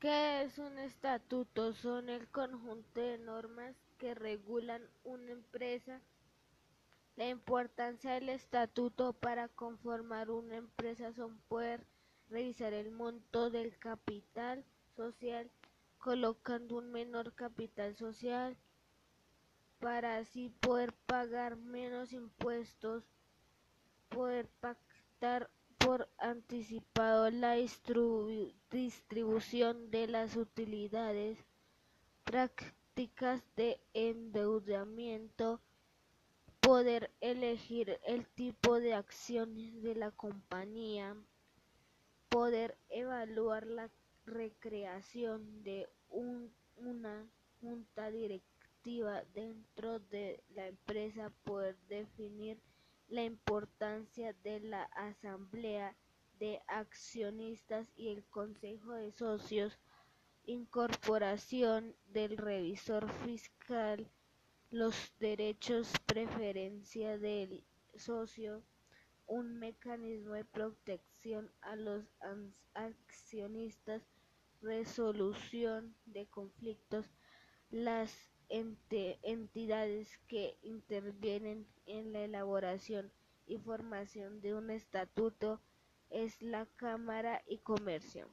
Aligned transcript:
¿Qué 0.00 0.42
es 0.42 0.58
un 0.58 0.78
estatuto? 0.78 1.72
Son 1.72 2.08
el 2.08 2.28
conjunto 2.28 3.00
de 3.00 3.18
normas 3.18 3.74
que 3.98 4.14
regulan 4.14 4.80
una 5.02 5.32
empresa. 5.32 6.00
La 7.16 7.28
importancia 7.28 8.12
del 8.12 8.28
estatuto 8.28 9.12
para 9.12 9.48
conformar 9.48 10.30
una 10.30 10.54
empresa 10.54 11.12
son 11.14 11.36
poder 11.48 11.84
revisar 12.30 12.74
el 12.74 12.92
monto 12.92 13.50
del 13.50 13.76
capital 13.76 14.64
social 14.94 15.50
colocando 15.98 16.76
un 16.76 16.92
menor 16.92 17.34
capital 17.34 17.96
social 17.96 18.56
para 19.80 20.18
así 20.18 20.48
poder 20.60 20.92
pagar 20.92 21.56
menos 21.56 22.12
impuestos, 22.12 23.02
poder 24.10 24.48
pactar 24.60 25.50
anticipado 26.30 27.30
la 27.30 27.54
distribución 28.70 29.90
de 29.90 30.06
las 30.06 30.36
utilidades, 30.36 31.38
prácticas 32.24 33.42
de 33.56 33.80
endeudamiento, 33.94 35.60
poder 36.60 37.10
elegir 37.20 37.98
el 38.04 38.26
tipo 38.26 38.78
de 38.80 38.94
acciones 38.94 39.82
de 39.82 39.94
la 39.94 40.10
compañía, 40.10 41.16
poder 42.28 42.76
evaluar 42.90 43.66
la 43.66 43.90
recreación 44.26 45.62
de 45.62 45.88
una 46.76 47.26
junta 47.60 48.10
directiva 48.10 49.24
dentro 49.34 49.98
de 49.98 50.42
la 50.54 50.66
empresa, 50.66 51.32
poder 51.44 51.76
definir 51.88 52.60
la 53.08 53.24
importancia 53.24 54.34
de 54.42 54.60
la 54.60 54.82
asamblea 54.82 55.96
de 56.38 56.60
accionistas 56.66 57.88
y 57.96 58.08
el 58.08 58.24
consejo 58.24 58.92
de 58.92 59.12
socios, 59.12 59.78
incorporación 60.46 61.94
del 62.06 62.36
revisor 62.36 63.10
fiscal, 63.24 64.08
los 64.70 64.94
derechos 65.18 65.92
preferencia 66.06 67.18
del 67.18 67.64
socio, 67.96 68.62
un 69.26 69.58
mecanismo 69.58 70.34
de 70.34 70.44
protección 70.44 71.50
a 71.60 71.76
los 71.76 72.04
accionistas, 72.74 74.02
resolución 74.62 75.94
de 76.06 76.26
conflictos, 76.26 77.06
las 77.70 78.30
entidades 78.48 80.18
que 80.26 80.56
intervienen 80.62 81.66
en 81.86 82.12
la 82.12 82.24
elaboración 82.24 83.12
y 83.46 83.58
formación 83.58 84.40
de 84.40 84.54
un 84.54 84.70
estatuto 84.70 85.60
es 86.10 86.40
la 86.42 86.66
Cámara 86.76 87.42
y 87.46 87.58
Comercio. 87.58 88.28